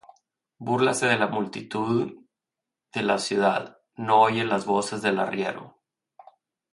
Búrlase 0.67 1.05
de 1.05 1.15
la 1.19 1.27
multitud 1.27 2.11
de 2.91 3.03
la 3.03 3.19
ciudad: 3.19 3.77
No 3.93 4.21
oye 4.23 4.43
las 4.45 4.65
voces 4.65 5.03
del 5.03 5.19
arriero. 5.19 5.79